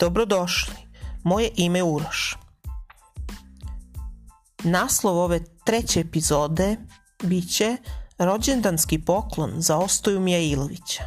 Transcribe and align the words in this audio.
Dobrodošli, 0.00 0.74
moje 1.24 1.50
ime 1.56 1.78
je 1.78 1.82
Uroš. 1.82 2.36
Naslov 4.64 5.18
ove 5.18 5.40
treće 5.64 6.00
epizode 6.00 6.76
bit 7.22 7.54
će 7.54 7.76
rođendanski 8.18 9.04
poklon 9.04 9.52
za 9.56 9.76
Ostoju 9.76 10.20
Mijailovića. 10.20 11.02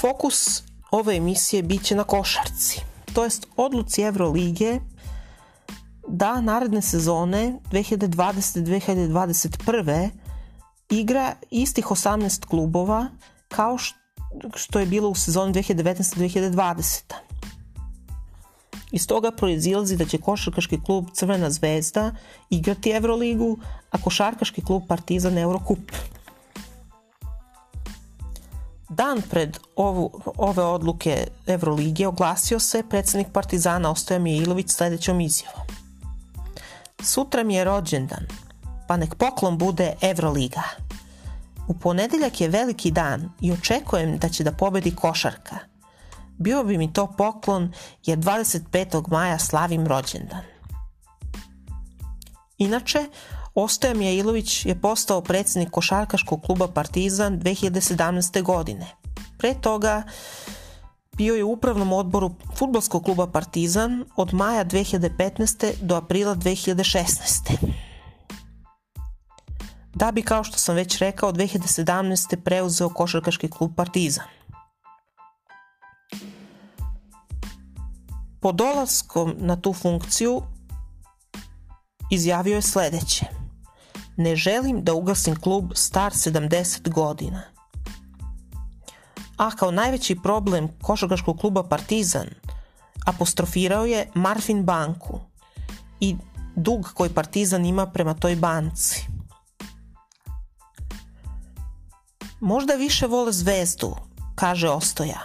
Fokus 0.00 0.62
ove 0.90 1.16
emisije 1.16 1.62
bit 1.62 1.84
će 1.84 1.94
na 1.94 2.04
košarci, 2.04 2.80
to 3.14 3.24
jest 3.24 3.46
odluci 3.56 4.02
Evrolige 4.02 4.80
da 6.08 6.40
naredne 6.40 6.82
sezone 6.82 7.60
2020-2021 7.70 10.10
igra 10.90 11.34
istih 11.50 11.84
18 11.84 12.46
klubova 12.46 13.06
kao 13.48 13.78
što 13.78 14.03
je 14.80 14.86
bilo 14.86 15.08
u 15.08 15.14
sezoni 15.14 15.52
2019-2020. 15.52 17.14
Iz 18.92 19.06
toga 19.06 19.30
proizilazi 19.30 19.96
da 19.96 20.04
će 20.04 20.18
košarkaški 20.18 20.80
klub 20.86 21.06
Crvena 21.12 21.50
zvezda 21.50 22.12
igrati 22.50 22.90
Euroligu, 22.90 23.58
a 23.90 23.98
košarkaški 23.98 24.62
klub 24.64 24.82
Partizan 24.88 25.38
Eurocup. 25.38 25.92
Dan 28.88 29.22
pred 29.30 29.58
ovu, 29.76 30.10
ove 30.36 30.62
odluke 30.62 31.26
Evrolige 31.46 32.06
oglasio 32.06 32.58
se 32.58 32.82
predsednik 32.90 33.26
Partizana 33.32 33.90
Ostoja 33.90 34.18
Mijailović 34.18 34.70
sledećom 34.70 35.20
izjavom. 35.20 35.66
Sutra 37.02 37.42
mi 37.42 37.54
je 37.54 37.64
rođendan, 37.64 38.26
pa 38.88 38.96
nek 38.96 39.14
poklon 39.14 39.58
bude 39.58 39.94
Evroliga. 40.00 40.62
U 41.68 41.74
ponedeljak 41.74 42.40
je 42.40 42.48
veliki 42.48 42.90
dan 42.90 43.30
i 43.40 43.52
očekujem 43.52 44.18
da 44.18 44.28
će 44.28 44.44
da 44.44 44.52
pobedi 44.52 44.96
košarka. 44.96 45.58
Bio 46.38 46.64
bi 46.64 46.78
mi 46.78 46.92
to 46.92 47.06
poklon 47.18 47.72
jer 48.04 48.18
25. 48.18 49.10
maja 49.10 49.38
slavim 49.38 49.86
rođendan. 49.86 50.42
Inače, 52.58 53.06
Ostoja 53.54 53.94
Mijailović 53.94 54.66
je 54.66 54.80
postao 54.80 55.20
predsednik 55.20 55.70
košarkaškog 55.70 56.42
kluba 56.42 56.68
Partizan 56.68 57.40
2017. 57.40 58.42
godine. 58.42 58.86
Pre 59.38 59.54
toga 59.54 60.02
bio 61.16 61.34
je 61.34 61.44
u 61.44 61.52
upravnom 61.52 61.92
odboru 61.92 62.34
futbolskog 62.56 63.04
kluba 63.04 63.26
Partizan 63.26 64.04
od 64.16 64.34
maja 64.34 64.64
2015. 64.64 65.72
do 65.82 65.96
aprila 65.96 66.34
2016 66.34 67.83
da 69.94 70.12
bi, 70.12 70.22
kao 70.22 70.44
što 70.44 70.58
sam 70.58 70.76
već 70.76 70.98
rekao, 70.98 71.32
2017. 71.32 72.36
preuzeo 72.44 72.88
košarkaški 72.88 73.50
klub 73.50 73.72
Partizan. 73.76 74.26
Po 78.40 78.52
dolaskom 78.52 79.34
na 79.38 79.60
tu 79.60 79.72
funkciju 79.72 80.42
izjavio 82.10 82.54
je 82.54 82.62
sledeće. 82.62 83.26
Ne 84.16 84.36
želim 84.36 84.84
da 84.84 84.94
ugasim 84.94 85.40
klub 85.40 85.72
star 85.74 86.12
70 86.12 86.90
godina. 86.90 87.42
A 89.36 89.50
kao 89.50 89.70
najveći 89.70 90.16
problem 90.22 90.68
košarkaškog 90.82 91.38
kluba 91.38 91.62
Partizan 91.62 92.26
apostrofirao 93.06 93.86
je 93.86 94.10
Marfin 94.14 94.64
banku 94.64 95.20
i 96.00 96.16
dug 96.56 96.90
koji 96.94 97.10
Partizan 97.10 97.64
ima 97.64 97.86
prema 97.86 98.14
toj 98.14 98.36
banci. 98.36 99.13
Možda 102.44 102.74
više 102.74 103.06
vole 103.06 103.32
zvezdu, 103.32 103.96
kaže 104.34 104.68
Ostoja. 104.68 105.20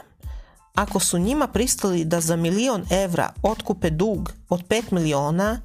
Ako 0.75 0.99
su 0.99 1.17
njima 1.17 1.47
pristali 1.47 2.05
da 2.05 2.21
za 2.21 2.35
milion 2.35 2.85
evra 2.89 3.33
otkupe 3.43 3.89
dug 3.89 4.33
od 4.49 4.67
5 4.67 4.83
miliona, 4.91 5.61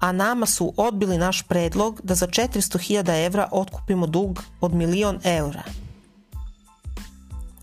a 0.00 0.12
nama 0.12 0.46
su 0.46 0.72
odbili 0.76 1.18
naš 1.18 1.42
predlog 1.42 2.00
da 2.04 2.14
za 2.14 2.26
400.000 2.26 3.26
evra 3.26 3.48
otkupimo 3.52 4.06
dug 4.06 4.42
od 4.60 4.74
milion 4.74 5.20
evra. 5.24 5.62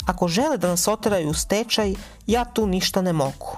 Ako 0.06 0.28
žele 0.28 0.57
da 0.57 0.68
nas 0.68 0.88
oteraju 0.88 1.30
u 1.30 1.34
stečaj, 1.34 1.96
ja 2.28 2.46
tu 2.46 2.68
ništa 2.68 3.02
ne 3.02 3.13
mogu. 3.13 3.57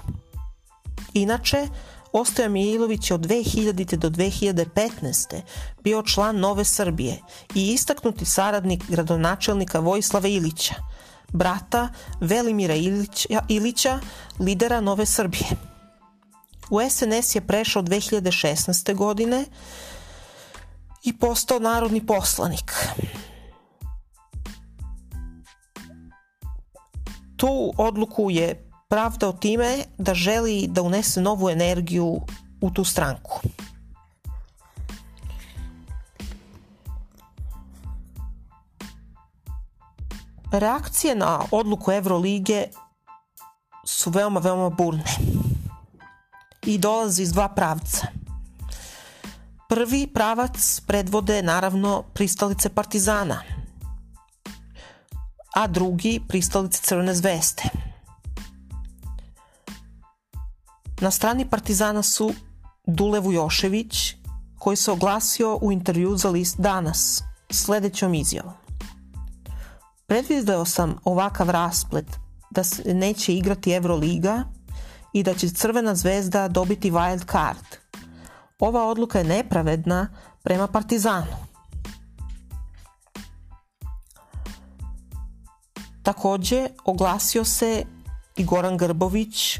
Inače, 1.13 1.67
Ostoja 2.13 2.50
Mijailović 2.50 3.09
je 3.09 3.16
od 3.16 3.22
2000. 3.22 3.96
do 3.96 4.09
2015. 4.09 5.41
bio 5.84 6.03
član 6.03 6.40
Nove 6.40 6.63
Srbije 6.66 7.19
i 7.56 7.74
istaknuti 7.74 8.25
saradnik 8.25 8.84
gradonačelnika 8.88 9.79
Vojislava 9.79 10.28
Ilića, 10.28 10.75
brata 11.29 11.90
Velimira 12.19 12.75
Ilića, 12.75 13.41
Ilića 13.50 14.00
lidera 14.40 14.81
Nove 14.81 15.06
Srbije. 15.06 15.46
U 16.69 16.79
SNS 16.90 17.35
je 17.35 17.47
prešao 17.47 17.84
2016. 17.84 18.96
godine 18.96 19.46
i 21.03 21.18
postao 21.18 21.59
narodni 21.59 22.06
poslanik. 22.06 22.72
Tu 27.35 27.73
odluku 27.78 28.31
je 28.31 28.72
pravdao 28.93 29.31
time 29.31 29.77
da 29.97 30.13
želi 30.13 30.67
da 30.67 30.81
unese 30.81 31.21
novu 31.21 31.49
energiju 31.49 32.21
u 32.61 32.69
tu 32.71 32.83
stranku. 32.83 33.39
Reakcije 40.51 41.15
na 41.15 41.39
odluku 41.51 41.91
Evrolige 41.91 42.67
su 43.85 44.09
veoma, 44.09 44.39
veoma 44.39 44.69
burne 44.69 45.03
i 46.65 46.77
dolaze 46.77 47.23
iz 47.23 47.33
dva 47.33 47.47
pravca. 47.49 48.07
Prvi 49.69 50.07
pravac 50.07 50.81
predvode 50.87 51.41
naravno 51.41 52.03
pristalice 52.13 52.69
Partizana, 52.69 53.41
a 55.55 55.67
drugi 55.67 56.21
pristalice 56.27 56.81
Crvene 56.81 57.15
zvezde. 57.15 57.82
Na 61.03 61.12
strani 61.12 61.46
Partizana 61.50 62.03
su 62.03 62.34
Dule 62.88 63.19
Vujošević, 63.19 64.16
koji 64.59 64.78
se 64.78 64.91
oglasio 64.91 65.59
u 65.62 65.72
intervju 65.72 66.18
za 66.18 66.30
list 66.30 66.59
Danas, 66.59 67.24
sledećom 67.52 68.14
izjavom. 68.14 68.53
Predvideo 70.08 70.66
sam 70.66 70.96
ovakav 71.03 71.50
rasplet 71.50 72.06
da 72.52 72.64
se 72.64 72.94
neće 72.94 73.34
igrati 73.34 73.72
Euroliga 73.72 74.44
i 75.14 75.24
da 75.24 75.34
će 75.34 75.50
Crvena 75.50 75.96
zvezda 75.96 76.47
dobiti 76.47 76.91
wild 76.91 77.31
card. 77.31 77.66
Ova 78.59 78.85
odluka 78.85 79.18
je 79.18 79.24
nepravedna 79.24 80.08
prema 80.44 80.68
Partizanu. 80.68 81.35
Takođe, 86.03 86.68
oglasio 86.85 87.46
se 87.46 87.85
i 88.38 88.46
Goran 88.46 88.78
Grbović, 88.78 89.59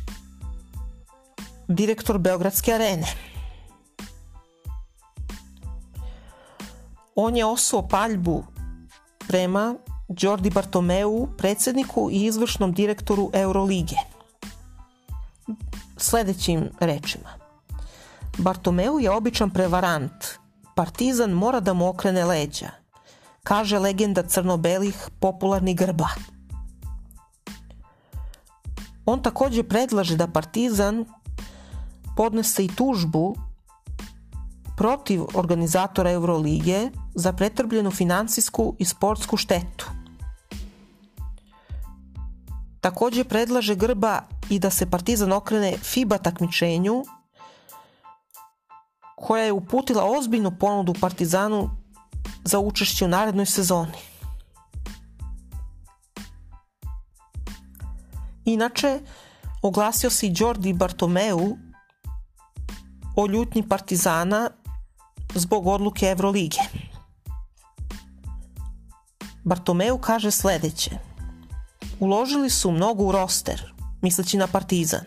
direktor 1.74 2.18
Beogradske 2.18 2.74
arene. 2.74 3.08
On 7.16 7.36
je 7.36 7.46
osuo 7.46 7.88
paljbu 7.88 8.44
prema 9.28 9.76
Đordi 10.08 10.50
Bartomeu, 10.50 11.28
predsedniku 11.38 12.10
i 12.12 12.26
izvršnom 12.26 12.74
direktoru 12.74 13.30
Eurolige. 13.34 13.96
Sledećim 15.98 16.70
rečima. 16.80 17.30
Bartomeu 18.38 19.00
je 19.00 19.12
običan 19.12 19.50
prevarant. 19.50 20.26
Partizan 20.76 21.32
mora 21.32 21.60
da 21.60 21.74
mu 21.74 21.90
okrene 21.90 22.26
leđa, 22.26 22.70
kaže 23.44 23.80
legenda 23.80 24.24
crno-belih 24.24 25.10
popularni 25.20 25.74
grba. 25.74 26.08
On 29.06 29.22
takođe 29.22 29.64
predlaže 29.64 30.16
da 30.18 30.28
Partizan 30.28 31.06
podnese 32.18 32.66
i 32.66 32.68
tužbu 32.68 33.36
protiv 34.78 35.24
organizatora 35.34 36.12
Eurolige 36.12 36.90
za 37.16 37.34
pretrbljenu 37.34 37.92
finansijsku 37.92 38.76
i 38.80 38.86
sportsku 38.86 39.38
štetu. 39.38 39.90
Takođe 42.82 43.24
predlaže 43.24 43.76
Grba 43.76 44.22
i 44.50 44.60
da 44.60 44.70
se 44.70 44.90
Partizan 44.90 45.32
okrene 45.32 45.78
FIBA 45.78 46.18
takmičenju 46.18 47.04
koja 49.16 49.44
je 49.44 49.52
uputila 49.52 50.04
ozbiljnu 50.06 50.52
ponudu 50.60 50.94
Partizanu 51.02 51.70
za 52.44 52.60
učešće 52.60 53.06
u 53.06 53.08
narednoj 53.08 53.46
sezoni. 53.46 53.98
Inače, 58.46 59.00
oglasio 59.62 60.10
se 60.10 60.28
i 60.28 60.34
Jordi 60.38 60.74
Bartomeu, 60.74 61.58
o 63.16 63.28
ljutnji 63.28 63.70
Partizana 63.70 64.50
zbog 65.36 65.68
odluke 65.68 66.06
uložili 72.00 72.50
su 72.50 72.72
mnogo 72.72 73.04
u 73.04 73.12
roster, 73.12 73.74
misleći 74.02 74.38
na 74.38 74.48
Partizan, 74.48 75.04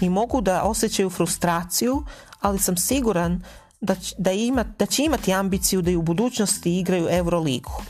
i 0.00 0.10
mogu 0.10 0.40
da 0.40 0.62
osjećaju 0.62 1.10
frustraciju, 1.10 2.04
ali 2.40 2.58
sam 2.58 2.76
siguran 2.76 3.42
da, 3.80 3.94
da, 4.18 4.32
ima, 4.32 4.64
da 4.78 4.86
će 4.86 5.04
imati 5.04 5.32
ambiciju 5.32 5.82
da 5.82 5.90
i 5.90 5.96
u 5.96 6.02
budućnosti 6.02 6.78
igraju 6.78 7.08
Euroligu. 7.10 7.82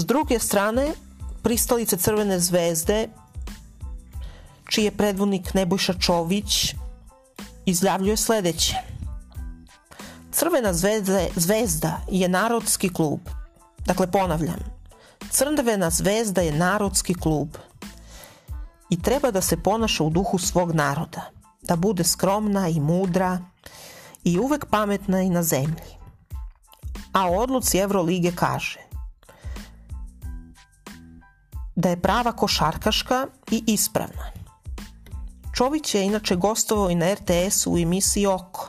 S 0.00 0.06
druge 0.06 0.38
strane, 0.38 0.92
pristalice 1.42 1.96
Crvene 1.96 2.40
zvezde, 2.40 3.08
čiji 4.68 4.84
je 4.84 4.96
predvodnik 4.96 5.54
Nebojša 5.54 5.94
Čović, 5.94 6.74
izjavljuje 7.66 8.16
sledeće. 8.16 8.76
Crvena 10.32 10.72
zvezda, 10.72 11.26
zvezda 11.36 12.00
je 12.10 12.28
narodski 12.28 12.88
klub. 12.88 13.20
Dakle, 13.78 14.10
ponavljam, 14.10 14.60
Crvena 15.30 15.90
zvezda 15.90 16.40
je 16.40 16.52
narodski 16.52 17.14
klub 17.14 17.48
i 18.90 19.02
treba 19.02 19.30
da 19.30 19.40
se 19.40 19.62
ponaša 19.62 20.04
u 20.04 20.10
duhu 20.10 20.38
svog 20.38 20.72
naroda, 20.72 21.30
da 21.62 21.76
bude 21.76 22.04
skromna 22.04 22.68
i 22.68 22.80
mudra 22.80 23.38
i 24.24 24.38
uvek 24.38 24.66
pametna 24.70 25.22
i 25.22 25.30
na 25.30 25.42
zemlji. 25.42 25.92
A 27.12 27.30
odluci 27.30 27.78
Evrolige 27.78 28.32
kaže 28.32 28.89
da 31.80 31.88
je 31.88 32.00
prava 32.00 32.32
košarkaška 32.32 33.26
i 33.50 33.62
ispravna. 33.66 34.30
Čović 35.54 35.94
je 35.94 36.04
inače 36.04 36.36
gostovao 36.36 36.90
i 36.90 36.94
na 36.94 37.14
RTS-u 37.14 37.72
u 37.72 37.78
emisiji 37.78 38.26
Oko. 38.26 38.68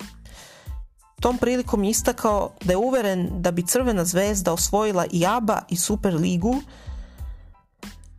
Tom 1.22 1.38
prilikom 1.38 1.84
istakao 1.84 2.52
da 2.62 2.74
je 2.74 2.78
uveren 2.78 3.30
da 3.42 3.52
bi 3.52 3.66
Crvena 3.66 4.06
zvezda 4.06 4.54
osvojila 4.54 5.06
i 5.12 5.26
ABA 5.26 5.62
i 5.70 5.78
Super 5.78 6.14
ligu 6.14 6.56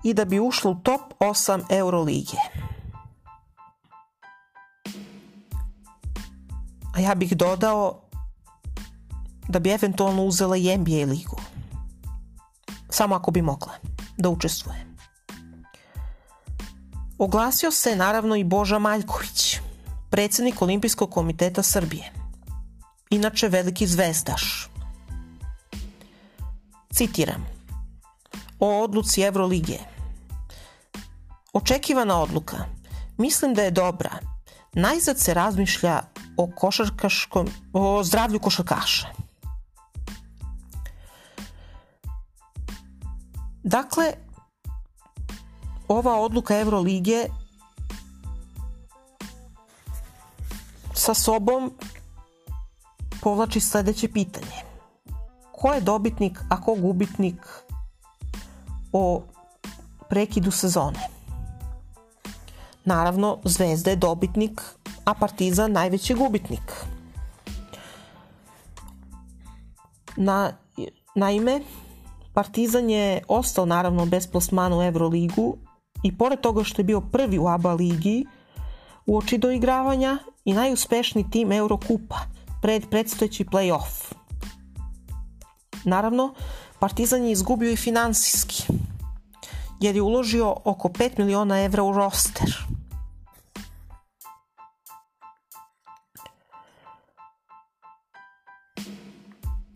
i 0.04 0.14
da 0.14 0.24
bi 0.24 0.40
ušla 0.40 0.70
u 0.70 0.74
top 0.74 1.00
8 1.20 1.62
Eurolige. 1.70 2.36
A 6.94 7.00
ja 7.00 7.14
bih 7.14 7.36
dodao 7.36 8.00
da 9.48 9.58
bi 9.58 9.70
eventualno 9.70 10.24
uzela 10.24 10.56
i 10.56 10.78
NBA 10.78 11.12
ligu. 11.12 11.36
Samo 12.90 13.14
ako 13.14 13.30
bi 13.30 13.42
mogla 13.42 13.91
da 14.16 14.28
učestvuje. 14.28 14.86
Oglasio 17.18 17.70
se 17.70 17.96
naravno 17.96 18.36
i 18.36 18.44
Boža 18.44 18.78
Maljković, 18.78 19.58
predsednik 20.10 20.62
Olimpijskog 20.62 21.10
komiteta 21.10 21.62
Srbije. 21.62 22.12
Inače 23.10 23.48
veliki 23.48 23.86
zvezdaš. 23.86 24.68
Citiram. 26.92 27.46
O 28.60 28.82
odluci 28.82 29.22
Evrolige. 29.22 29.78
Očekivana 31.52 32.20
odluka. 32.20 32.56
Mislim 33.18 33.54
da 33.54 33.62
je 33.62 33.70
dobra. 33.70 34.18
Najzad 34.72 35.18
se 35.18 35.34
razmišlja 35.34 36.00
o 36.36 36.50
košarkaškom, 36.56 37.48
o 37.72 38.04
zdravlju 38.04 38.38
košarkaša. 38.38 39.06
Dakle, 43.62 44.12
ova 45.88 46.16
odluka 46.20 46.58
Evrolige 46.58 47.28
sa 50.94 51.14
sobom 51.14 51.72
povlači 53.20 53.60
sledeće 53.60 54.08
pitanje. 54.08 54.62
Ko 55.52 55.72
je 55.72 55.80
dobitnik, 55.80 56.38
a 56.48 56.60
ko 56.60 56.74
gubitnik 56.74 57.38
o 58.92 59.22
prekidu 60.08 60.50
sezone? 60.50 61.08
Naravno, 62.84 63.38
Zvezda 63.44 63.90
je 63.90 63.96
dobitnik, 63.96 64.60
a 65.04 65.14
Partizan 65.14 65.72
najveći 65.72 66.14
gubitnik. 66.14 66.72
Na, 70.16 70.52
naime, 71.14 71.60
Partizan 72.34 72.90
je 72.90 73.22
ostao 73.28 73.66
naravno 73.66 74.06
bez 74.06 74.26
plasmana 74.26 74.78
u 74.78 74.82
Euroligu 74.82 75.56
i 76.02 76.18
pored 76.18 76.40
toga 76.40 76.64
što 76.64 76.80
je 76.80 76.84
bio 76.84 77.00
prvi 77.00 77.38
u 77.38 77.48
ABA 77.48 77.72
ligi 77.74 78.26
u 79.06 79.18
oči 79.18 79.38
doigravanja 79.38 80.18
i 80.44 80.52
najuspešniji 80.52 81.30
tim 81.30 81.52
Eurokupa 81.52 82.16
pred 82.62 82.88
predstojeći 82.90 83.44
play-off. 83.44 84.14
Naravno, 85.84 86.34
Partizan 86.78 87.24
je 87.24 87.32
izgubio 87.32 87.70
i 87.70 87.76
finansijski, 87.76 88.62
jer 89.80 89.96
je 89.96 90.02
uložio 90.02 90.56
oko 90.64 90.88
5 90.88 91.18
miliona 91.18 91.60
evra 91.60 91.82
u 91.82 91.92
roster. 91.92 92.66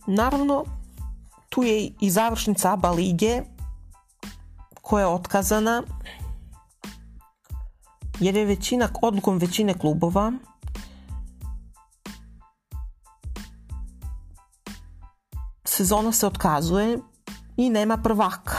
Naravno, 0.07 0.65
tu 1.57 1.63
je 1.63 1.91
i 2.01 2.11
završnica 2.11 2.73
ABA 2.73 2.91
lige 2.91 3.43
koja 4.83 5.01
je 5.01 5.07
otkazana 5.07 5.83
jer 8.21 8.37
je 8.37 8.45
većina, 8.45 8.89
odlukom 9.03 9.39
većine 9.39 9.75
klubova 9.75 10.33
sezona 15.65 16.13
se 16.13 16.27
otkazuje 16.27 16.99
i 17.57 17.71
nema 17.71 17.97
prvaka. 17.97 18.57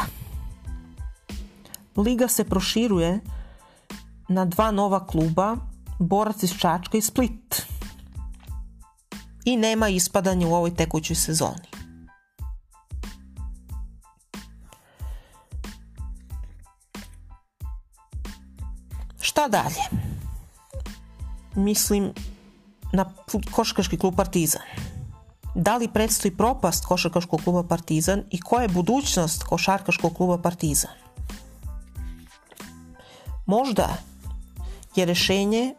Liga 1.97 2.27
se 2.27 2.43
proširuje 2.43 3.19
na 4.29 4.45
dva 4.45 4.71
nova 4.71 5.07
kluba, 5.07 5.55
Borac 5.99 6.43
iz 6.43 6.51
Čačka 6.59 6.97
i 6.97 7.01
Split. 7.01 7.65
I 9.45 9.57
nema 9.57 9.89
ispadanja 9.89 10.47
u 10.47 10.53
ovoj 10.53 10.75
tekućoj 10.75 11.15
sezoni. 11.15 11.76
Šta 19.37 19.47
dalje? 19.47 19.83
Mislim 21.55 22.13
na 22.93 23.05
košarkaški 23.51 23.97
klub 23.97 24.15
Partizan. 24.15 24.61
Da 25.55 25.77
li 25.77 25.87
predstoji 25.93 26.37
propast 26.37 26.85
košarkaškog 26.85 27.41
kluba 27.43 27.63
Partizan 27.63 28.23
i 28.31 28.41
koja 28.41 28.61
je 28.61 28.67
budućnost 28.67 29.43
košarkaškog 29.43 30.13
kluba 30.13 30.37
Partizan? 30.37 30.91
Možda 33.45 33.97
je 34.95 35.05
rešenje 35.05 35.75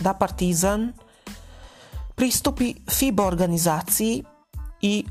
da 0.00 0.14
Partizan 0.14 0.92
pristupi 2.14 2.74
FIBA 2.90 3.26
organizaciji 3.26 4.24
i 4.80 5.04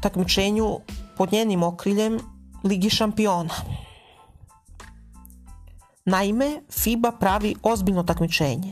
takmičenju 0.00 0.78
pod 1.16 1.32
njenim 1.32 1.62
okriljem 1.62 2.18
Ligi 2.64 2.90
šampiona. 2.90 3.54
Naime, 6.04 6.62
FIBA 6.70 7.12
pravi 7.12 7.54
ozbiljno 7.62 8.02
takmičenje, 8.02 8.70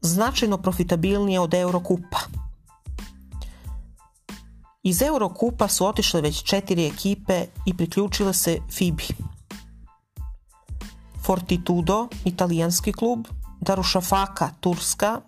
značajno 0.00 0.58
profitabilnije 0.58 1.40
od 1.40 1.54
Eurokupa. 1.54 2.18
Iz 4.82 5.02
Eurokupa 5.02 5.68
su 5.68 5.86
otišle 5.86 6.20
već 6.20 6.42
četiri 6.42 6.86
ekipe 6.86 7.46
i 7.66 7.76
priključile 7.76 8.34
se 8.34 8.58
FIBI. 8.70 9.04
Fortitudo, 11.24 12.08
italijanski 12.24 12.92
klub, 12.92 13.26
Darušafaka, 13.60 14.50
Turska, 14.60 15.20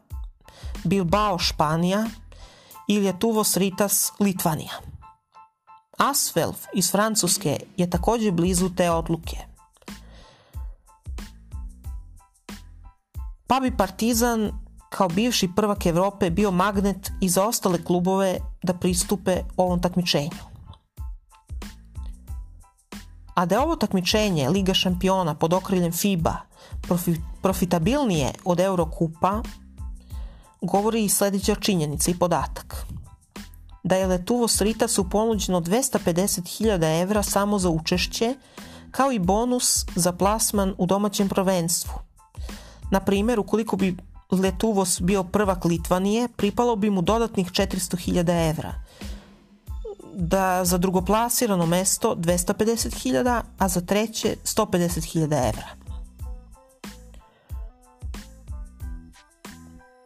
Bilbao, 0.84 1.38
Španija 1.38 2.06
i 2.88 2.98
Lietuvos 2.98 3.56
Ritas, 3.56 4.12
Litvanija. 4.20 4.72
Asvelf 5.98 6.58
iz 6.74 6.90
Francuske 6.90 7.60
je 7.76 7.90
takođe 7.90 8.32
blizu 8.32 8.70
te 8.76 8.90
odluke– 8.90 9.36
pa 13.50 13.60
bi 13.60 13.76
Partizan 13.76 14.52
kao 14.88 15.08
bivši 15.08 15.48
prvak 15.56 15.86
Evrope 15.86 16.30
bio 16.30 16.50
magnet 16.50 17.10
i 17.20 17.28
za 17.28 17.46
ostale 17.46 17.84
klubove 17.84 18.38
da 18.62 18.74
pristupe 18.74 19.42
ovom 19.56 19.80
takmičenju. 19.82 20.40
A 23.34 23.46
da 23.46 23.54
je 23.54 23.60
ovo 23.60 23.76
takmičenje 23.76 24.48
Liga 24.48 24.74
šampiona 24.74 25.34
pod 25.34 25.52
okriljem 25.52 25.92
FIBA 25.92 26.36
profi, 26.82 27.14
profitabilnije 27.42 28.32
od 28.44 28.60
Eurokupa, 28.60 29.42
govori 30.60 31.04
i 31.04 31.08
sledeća 31.08 31.54
činjenica 31.54 32.10
i 32.10 32.18
podatak. 32.18 32.86
Da 33.82 33.96
je 33.96 34.06
Letuvo 34.06 34.48
Sritasu 34.48 35.10
ponuđeno 35.10 35.60
250.000 35.60 37.02
evra 37.02 37.22
samo 37.22 37.58
za 37.58 37.70
učešće, 37.70 38.34
kao 38.90 39.12
i 39.12 39.18
bonus 39.18 39.86
za 39.94 40.12
plasman 40.12 40.74
u 40.78 40.86
domaćem 40.86 41.28
prvenstvu– 41.28 41.92
Na 42.90 43.00
primjer, 43.00 43.40
ukoliko 43.40 43.76
bi 43.76 43.96
Letuvos 44.30 45.00
bio 45.00 45.24
prvak 45.24 45.64
Litvanije, 45.64 46.28
pripalo 46.36 46.76
bi 46.76 46.90
mu 46.90 47.02
dodatnih 47.02 47.50
400.000 47.50 48.50
evra. 48.50 48.74
Da 50.14 50.64
za 50.64 50.78
drugoplasirano 50.78 51.66
mesto 51.66 52.14
250.000, 52.14 53.42
a 53.58 53.68
za 53.68 53.80
treće 53.80 54.36
150.000 54.44 55.48
evra. 55.48 55.66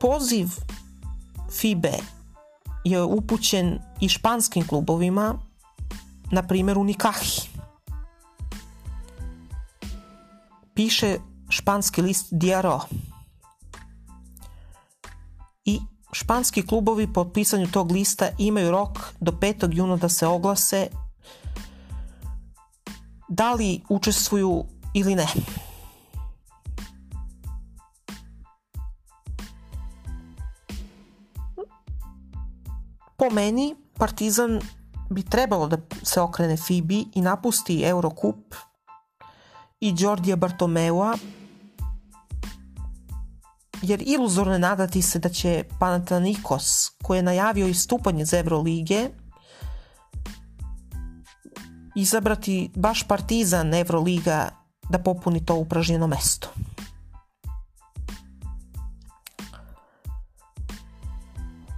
Poziv 0.00 0.48
FIBE 1.50 1.98
je 2.84 3.02
upućen 3.02 3.78
i 4.00 4.08
španskim 4.08 4.66
klubovima, 4.66 5.38
na 6.30 6.42
primjer 6.42 6.78
Unikahi. 6.78 7.40
Piše 10.74 11.18
španski 11.54 12.02
list 12.02 12.26
Diaro. 12.30 12.80
I 15.64 15.80
španski 16.12 16.66
klubovi 16.66 17.12
po 17.12 17.24
pisanju 17.24 17.66
tog 17.66 17.92
lista 17.92 18.28
imaju 18.38 18.70
rok 18.70 18.98
do 19.20 19.32
5. 19.32 19.68
juna 19.72 19.96
da 19.96 20.08
se 20.08 20.26
oglase 20.26 20.86
da 23.28 23.52
li 23.52 23.80
učestvuju 23.88 24.64
ili 24.94 25.14
ne. 25.14 25.26
Po 33.16 33.30
meni, 33.30 33.76
Partizan 33.98 34.60
bi 35.10 35.22
trebalo 35.22 35.66
da 35.68 35.76
se 36.02 36.20
okrene 36.20 36.56
Fibi 36.56 37.06
i 37.14 37.20
napusti 37.20 37.82
Eurocup 37.82 38.54
i 39.80 39.92
Đordija 39.92 40.36
Bartomeua, 40.36 41.16
jer 43.84 44.02
iluzorno 44.06 44.52
je 44.52 44.58
nadati 44.58 45.02
se 45.02 45.18
da 45.18 45.28
će 45.28 45.64
Panathinaikos, 45.78 46.90
koji 47.02 47.18
je 47.18 47.22
najavio 47.22 47.66
istupanje 47.66 48.22
iz 48.22 48.34
Evrolige, 48.34 49.08
izabrati 51.96 52.70
baš 52.76 53.02
Partizan 53.02 53.74
Evroliga 53.74 54.50
da 54.90 54.98
popuni 54.98 55.44
to 55.46 55.54
upražnjeno 55.54 56.06
mesto. 56.06 56.48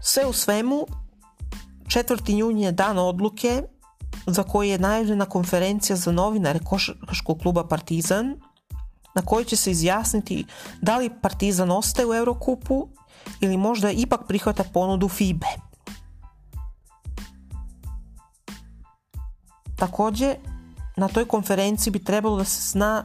Sve 0.03 0.27
u 0.27 0.33
svemu, 0.33 0.87
4. 1.87 2.39
jun 2.39 2.59
je 2.59 2.73
dan 2.73 2.99
odluke 2.99 3.63
za 4.27 4.43
koji 4.43 4.71
je 4.71 4.79
najavljena 4.79 5.25
konferencija 5.25 5.97
za 5.97 6.13
novinare 6.13 6.59
Košarkaškog 6.59 7.39
kluba 7.39 7.69
Partizan, 7.69 8.41
na 9.17 9.23
kojoj 9.23 9.45
će 9.45 9.57
se 9.57 9.71
izjasniti 9.71 10.45
da 10.81 10.97
li 10.97 11.11
Partizan 11.23 11.71
ostaje 11.71 12.07
u 12.07 12.15
Eurokupu 12.15 12.89
ili 13.41 13.57
možda 13.57 13.91
ipak 13.91 14.21
prihvata 14.29 14.65
ponudu 14.73 15.09
FIBE. 15.09 15.47
Takođe, 19.77 20.35
na 20.97 21.09
toj 21.09 21.25
konferenciji 21.25 21.91
bi 21.91 22.05
trebalo 22.05 22.37
da 22.37 22.45
se 22.45 22.71
zna 22.71 23.05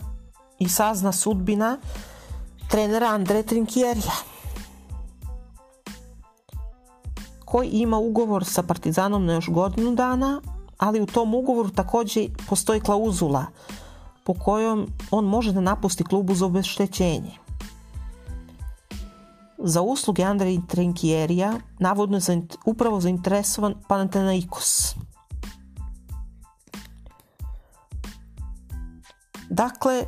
i 0.59 0.69
sazna 0.69 1.11
sudbina 1.11 1.77
trenera 2.69 3.07
Andre 3.07 3.43
Trinkjerija 3.43 4.13
koji 7.45 7.69
ima 7.69 7.97
ugovor 7.97 8.45
sa 8.45 8.63
Partizanom 8.63 9.25
na 9.25 9.33
još 9.33 9.49
godinu 9.49 9.95
dana, 9.95 10.41
ali 10.77 11.01
u 11.01 11.05
tom 11.05 11.33
ugovoru 11.33 11.69
takođe 11.69 12.27
postoji 12.49 12.79
klauzula 12.79 13.45
po 14.23 14.33
kojom 14.33 14.87
on 15.11 15.25
može 15.25 15.51
da 15.51 15.61
napusti 15.61 16.03
klub 16.03 16.29
uz 16.29 16.41
obeštećenje. 16.41 17.31
Za 19.57 19.81
usluge 19.81 20.23
Andrej 20.23 20.59
Trenkierija 20.67 21.53
navodno 21.79 22.17
je 22.17 22.41
upravo 22.65 23.01
zainteresovan 23.01 23.75
Panathinaikos. 23.87 24.95
Dakle, 29.49 30.03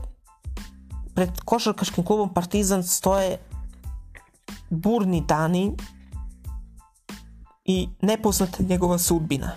pred 1.15 1.29
košarkaškim 1.45 2.05
klubom 2.05 2.33
Partizan 2.33 2.83
stoje 2.83 3.37
burni 4.69 5.23
dani 5.27 5.75
i 7.65 7.89
nepoznata 8.01 8.63
njegova 8.63 8.97
sudbina. 8.97 9.51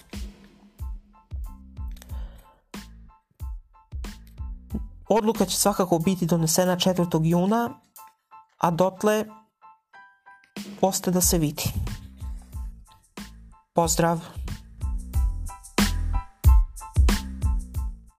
Odluka 5.09 5.45
će 5.45 5.57
svakako 5.57 5.99
biti 5.99 6.27
donesena 6.27 6.77
4. 6.77 7.21
juna, 7.25 7.71
a 8.59 8.71
dotle 8.71 9.25
ostaje 10.81 11.15
da 11.15 11.21
se 11.21 11.39
vidi. 11.39 11.63
Pozdrav! 13.75 14.36